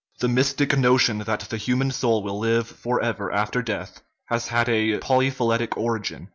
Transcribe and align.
The 0.19 0.27
mystic 0.27 0.75
notion 0.75 1.19
that 1.19 1.41
the 1.41 1.57
human 1.57 1.91
soul 1.91 2.23
will 2.23 2.39
live 2.39 2.67
for 2.67 2.99
ever 3.03 3.31
after 3.31 3.61
death 3.61 4.01
has 4.29 4.47
had 4.47 4.67
a 4.67 4.97
polyphyletic 4.97 5.77
origin. 5.77 6.29